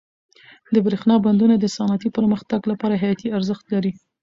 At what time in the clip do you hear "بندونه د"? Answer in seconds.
1.25-1.65